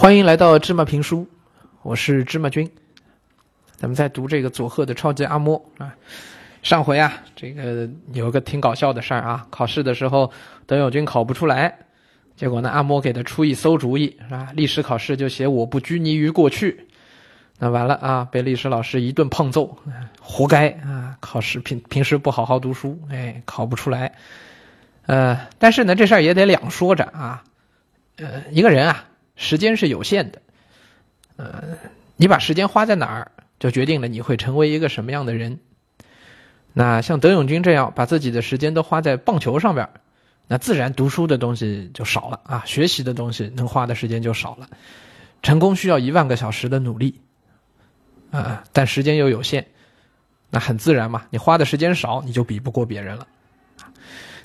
[0.00, 1.26] 欢迎来到芝麻评书，
[1.82, 2.70] 我是芝麻君。
[3.74, 5.92] 咱们在读这个佐贺的超级阿嬷啊。
[6.62, 9.44] 上回啊，这个有个挺搞笑的事儿啊。
[9.50, 10.30] 考试的时候，
[10.66, 11.76] 德友君考不出来，
[12.36, 14.52] 结果呢，阿嬷给他出一馊主意，是吧？
[14.54, 16.86] 历史考试就写我不拘泥于过去。
[17.58, 19.76] 那完了啊，被历史老师一顿胖揍，
[20.20, 21.16] 活该啊！
[21.18, 24.12] 考试平平时不好好读书，哎，考不出来。
[25.06, 27.42] 呃，但是呢，这事儿也得两说着啊。
[28.18, 29.04] 呃，一个人啊。
[29.38, 30.42] 时间是有限的，
[31.36, 31.62] 呃，
[32.16, 35.60] 你把时间花在哪儿，就决定了你会成为一个什么样的人。
[36.72, 39.88] 那像德永军这样把自己的时间都花在棒球上边，
[40.48, 44.68] 那自然读书的东西就少了啊，学习的东西能花的时间就少了。
[45.40, 47.20] 成功需要一万个小时的努力，
[48.32, 49.68] 啊，但时间又有限，
[50.50, 53.28] 那很自然嘛，你花的时间少，你就比不过别人了。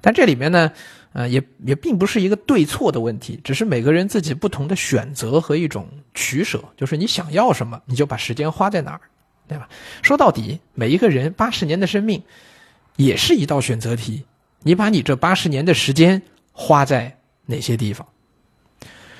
[0.01, 0.71] 但这里面呢？
[1.13, 9.01] 呃，也也并不是一个对错的问题，只是每个人自己不同的选择和一种取舍，就是你想要什么，你就把时间花在哪儿，
[9.47, 9.69] 对吧？
[10.01, 12.21] 说到底，每一个人八十年的生命，
[12.95, 14.25] 也是一道选择题，
[14.63, 16.19] 你把你这八十年的时间
[16.51, 18.07] 花在哪些地方？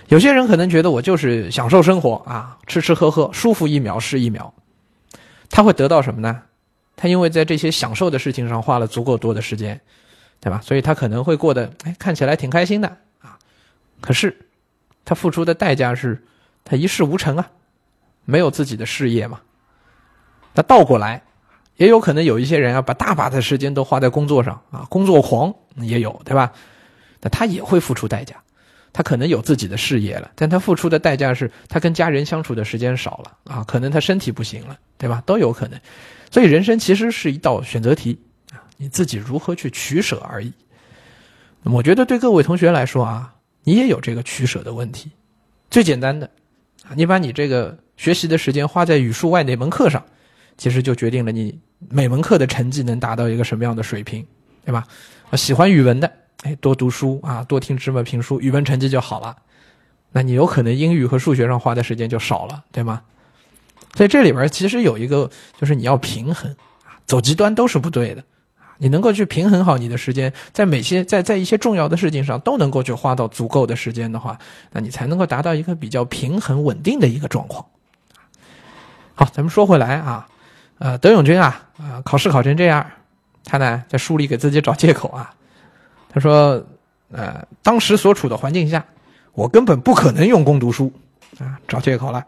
[0.08, 4.52] 有些人可能觉得我就是享受生活啊，吃吃喝喝，舒服一秒是一秒，
[5.48, 6.42] 他会得到什么呢？
[6.96, 9.80] 他因为在这些享受的事情上花了足够多的时间。
[10.44, 10.60] 对吧？
[10.62, 13.40] 所以他可能会过得哎，看起来挺开心的啊。
[14.02, 14.38] 可是，
[15.06, 16.22] 他付出的代价是，
[16.66, 17.50] 他一事无成啊，
[18.26, 19.40] 没有自己的事业嘛。
[20.54, 21.24] 那倒过来，
[21.78, 26.52] 也有可能有一些人啊，把大把的时间都花在工作上啊，工作狂也有，对吧？
[27.22, 28.36] 那他也会付出代价。
[28.92, 35.24] 他可能有自己的事业了，但他付出的代价是他跟家人相处的时间少了啊，可能他身体不行了，对吧？
[35.26, 35.80] 都有可能。
[36.30, 38.20] 所以，人生其实是一道选择题。
[38.84, 40.52] 你自己如何去取舍而已。
[41.64, 45.10] 我觉得对各位同学来说啊，你也有这个取舍的问题。
[45.70, 46.30] 最简单的，
[46.94, 50.04] 你把你这个学习的时间花在语数外哪门课上，
[50.58, 54.26] 其实就决定了你每门课的成绩能达到一个什么样的水平，
[54.66, 54.86] 对吧？
[55.38, 59.34] 喜欢语文的，哎，多读书啊，多听芝麻评书，语文成绩就好了。
[60.12, 63.02] 那你有可能英语和数学上花的时间就少了，对吗？
[63.96, 66.54] 所以这里边其实有一个，就是你要平衡，
[67.06, 68.22] 走极端都是不对的。
[68.78, 74.38] 你能够去平衡好你的时间，在每些在在一些重要的事情上都能够去花到足够的时间的话，
[74.72, 77.66] 那你才能够达到一个比较平衡稳定的一个状况。
[79.16, 80.28] 好，咱们说回来啊，
[80.80, 82.86] 呃，德永君啊，啊，考试考成这样，
[83.46, 85.34] 他呢在书里给自己找借口啊，
[86.10, 86.66] 他说，
[87.12, 88.84] 呃，当时所处的环境下，
[89.34, 90.92] 我根本不可能用功读书
[91.40, 92.26] 啊，找借口了。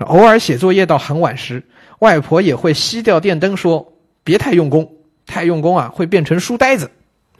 [0.00, 1.64] 偶尔写作业到很晚时，
[2.00, 3.92] 外婆也会熄掉电灯，说
[4.24, 4.95] 别太用功。
[5.26, 6.90] 太用功啊，会变成书呆子，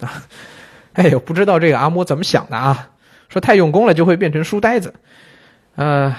[0.01, 0.23] 啊，
[0.95, 2.91] 哎呦，不知道这个阿嬷怎么想的啊？
[3.29, 4.95] 说太用功了就会变成书呆子，
[5.75, 6.15] 呃，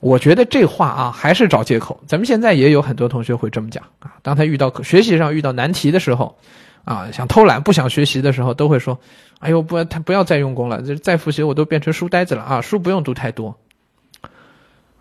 [0.00, 2.00] 我觉得这话啊还是找借口。
[2.06, 6.38] 咱们现在也有很多同学会这么讲啊，当他遇到学习上遇到难题的时候，
[6.84, 8.98] 啊，想偷懒不想学习的时候，都会说
[9.40, 13.58] ：“哎呦，不，他不要再用功了，再复习我都变成书呆子了啊，书不用读太多。”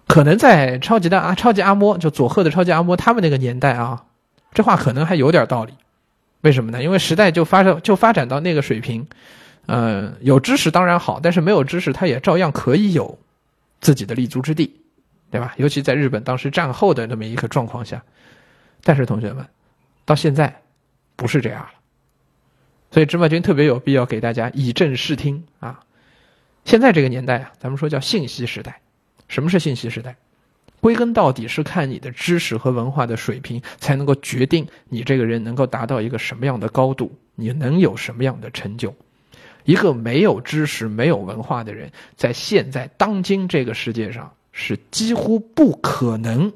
[0.08, 4.04] 可能在超级的啊，超级阿嬷就佐贺的超级阿嬷他们那个年代啊。
[4.54, 5.74] 这话可能还有点道理，
[6.42, 6.84] 为什么呢？
[6.84, 9.08] 因为时代就发生就发展到那个水平，
[9.66, 13.18] 呃，有知识当然好，但是没有知识，他也照样可以有
[13.80, 14.82] 自己的立足之地，
[15.30, 15.54] 对吧？
[15.58, 18.04] 尤其在日本当时战后的那么一个状况下，
[18.84, 19.46] 但是同学们，
[20.04, 20.62] 到现在
[21.16, 21.72] 不是这样了，
[22.92, 25.80] 所以芝麻君特别有必要给大家以正视听啊！
[26.66, 28.82] 现在这个年代啊，咱们说叫信息时代，
[29.28, 30.16] 什么是信息时代？
[30.82, 38.94] 归根到底是看你的知识和文化的水平，才能够决定你这个人能够达到一个什么样的高度，你能有什么样的成就。
[39.64, 46.52] 一个没有知识、没有文化的人，在现在当今这个世界上是几乎不可能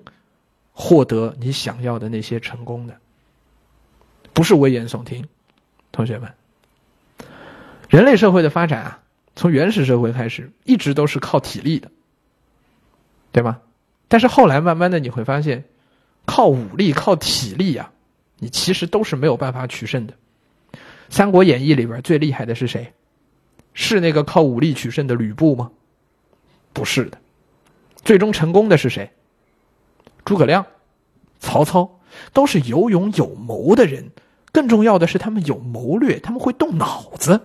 [0.73, 2.97] 获得你想要的那些成功的。
[4.33, 5.27] 不是危言耸听，
[5.91, 6.33] 同学们，
[7.89, 8.99] 人类社会的发展啊，
[9.35, 11.91] 从原始社会开始，一直都是靠体力的，
[13.31, 13.59] 对吗？
[14.07, 15.63] 但是后来慢慢的你会发现，
[16.25, 17.91] 靠武力、靠体力呀，
[18.39, 20.13] 你其实都是没有办法取胜的。
[21.09, 22.93] 《三国演义》里边最厉害的是谁？
[23.73, 25.71] 是那个靠武力取胜的吕布吗？
[26.71, 27.17] 不是的，
[28.03, 29.11] 最终成功的是谁？
[30.23, 30.65] 诸葛亮、
[31.39, 31.99] 曹操
[32.33, 34.11] 都是有勇有谋的人。
[34.51, 37.41] 更重要的是，他们有谋略，他们会动脑子。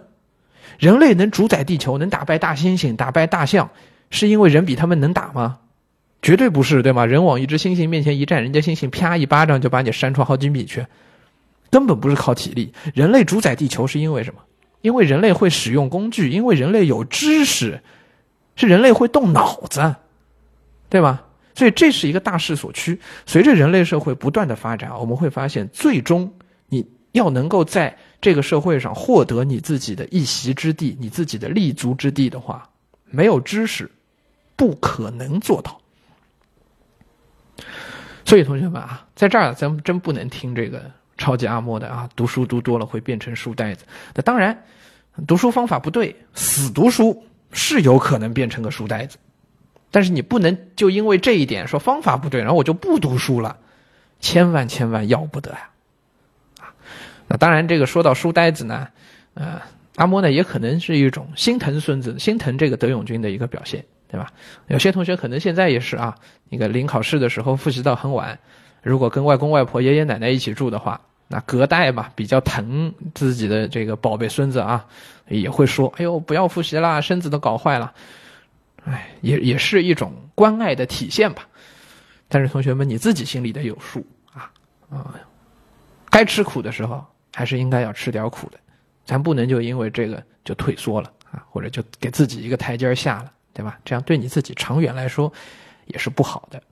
[0.78, 3.70] 人类能主宰地球，能打败大猩猩、打败大象，
[4.10, 5.58] 是因为人比他们能打吗？
[6.22, 7.06] 绝对不是，对吗？
[7.06, 10.86] 人往一只猩猩面前一站，人家猩猩啪一巴掌就把你扇出好几米去，
[11.70, 12.72] 根本不是靠体力。
[12.94, 14.40] 人类主宰地球是因为什么？
[14.82, 17.82] 因为人类会使用工具，因为人类有知识，
[18.56, 19.94] 是人类会动脑子，
[20.88, 21.24] 对吧？
[21.54, 22.98] 所以这是一个大势所趋。
[23.26, 26.32] 随着人类社会不断的发展，我们会发现，最终
[26.68, 32.68] 你要能够在这个社会上获得你自己的一席之地、你自己的立足之地的话，
[33.04, 33.90] 没有知识，
[34.56, 35.79] 不可能做到。
[38.24, 43.84] 所以，同学们啊，在这儿咱们真不能听这个超级阿莫的啊，读书读多了会变成书呆子。
[44.14, 44.64] 那当然，
[45.26, 49.18] 读书方法不对，死读书是有可能变成个书呆子。
[49.90, 53.56] 但是你不能就因为这一点说方法不对，然后我就不读书了，
[54.20, 55.70] 千万千万要不得呀！
[56.60, 56.70] 啊，
[57.26, 58.86] 那当然，这个说到书呆子呢，
[59.34, 59.60] 呃，
[59.96, 64.30] 阿莫呢也可能是一种心疼孙子、心疼这个德永君的一个表现，对吧？
[64.68, 66.14] 有些同学可能现在也是啊，
[66.48, 68.38] 那个临考试的时候复习到很晚，
[68.82, 74.84] 如果跟外公外婆、爷爷奶奶一起住的话，那隔代嘛比较疼自己的这个宝贝孙子啊，
[75.28, 77.92] 也会说：“哎呦，不要复习啦，身子都搞坏了。”
[78.84, 81.46] 哎，也也是一种关爱的体现吧。
[82.28, 84.50] 但是同学们，你自己心里得有数啊
[84.88, 85.14] 啊！
[86.08, 87.04] 该吃苦的时候，
[87.34, 88.58] 还是应该要吃点苦的。
[89.04, 93.78] 咱不能就因为这个就退缩了啊，或者就给自己一个台阶下了，对吧？
[93.84, 95.32] 这样对你自己长远来说
[95.86, 96.62] 也是不好的。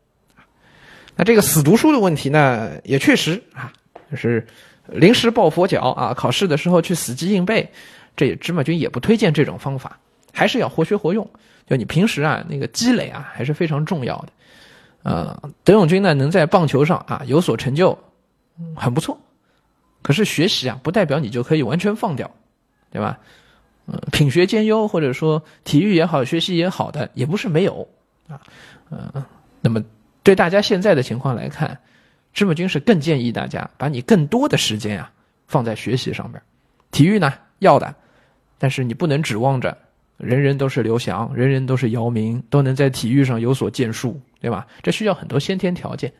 [1.16, 3.72] 那这个死读书的问题呢，也确实啊，
[4.10, 4.46] 就是
[4.86, 7.68] 临时抱佛脚啊，考试的时候去死记硬背，
[8.16, 9.98] 这也芝麻君也不推荐这种方法，
[10.32, 11.28] 还是要活学活用。
[11.66, 14.28] 就你平时啊，那个积累啊，还是非常重要的。
[15.02, 17.98] 呃，德永君呢，能在棒球上啊有所成就，
[18.76, 19.18] 很不错。
[20.02, 22.30] 可是学习啊，不代表你就可以完全放掉，
[22.90, 23.18] 对吧？
[23.90, 27.88] 嗯，品学兼优，或者说体育也好，学习也好的，也不是没有
[28.28, 28.40] 啊。
[28.90, 29.24] 嗯，
[29.60, 29.82] 那么
[30.22, 31.78] 对大家现在的情况来看，
[32.34, 35.10] 芝麻君是更建议大家把你更多的时间啊
[35.46, 36.40] 放在学习上面。
[36.90, 37.94] 体育呢要的，
[38.58, 39.76] 但是你不能指望着。
[40.18, 44.66] 人人都是刘翔，人人都是姚明，都能在体育上有所建树，对吧？
[44.82, 46.12] 这需要很多先天条件，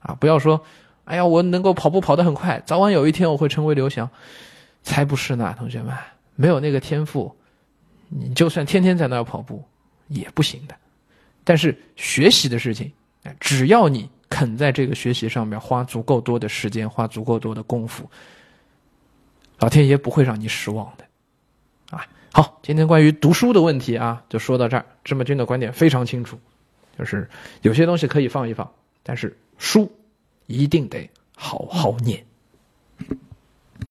[0.00, 0.62] 啊，不要说，
[1.06, 4.10] 哎呀，我能够跑步跑得很快，早晚有一天我会成为刘翔，
[4.82, 5.94] 才不是呢，同学们，
[6.40, 7.34] 没有那个天赋，
[8.08, 9.64] 你就算天天在那儿跑步
[10.06, 10.76] 也不行的。
[11.42, 12.92] 但是学习的事情，
[13.40, 18.08] 只要你肯在这个学习上面花足够多的时间，花足够多的功夫，
[19.58, 21.04] 老天爷不会让你失望的。
[21.90, 24.86] 啊好，今天关于读书的问题啊，就说到这儿。
[25.02, 26.38] 芝麻君的观点非常清楚，
[26.96, 27.28] 就是
[27.62, 28.70] 有些东西可以放一放，
[29.02, 29.90] 但是书
[30.46, 32.24] 一定得好好念。